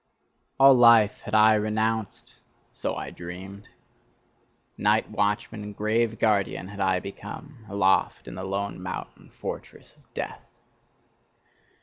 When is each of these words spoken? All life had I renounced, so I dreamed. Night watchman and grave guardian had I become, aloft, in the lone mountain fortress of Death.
All 0.59 0.73
life 0.73 1.21
had 1.21 1.35
I 1.35 1.53
renounced, 1.53 2.41
so 2.73 2.95
I 2.95 3.11
dreamed. 3.11 3.67
Night 4.75 5.07
watchman 5.11 5.61
and 5.61 5.77
grave 5.77 6.17
guardian 6.17 6.69
had 6.69 6.79
I 6.79 6.99
become, 6.99 7.63
aloft, 7.69 8.27
in 8.27 8.33
the 8.33 8.43
lone 8.43 8.81
mountain 8.81 9.29
fortress 9.29 9.93
of 9.95 10.11
Death. 10.15 10.41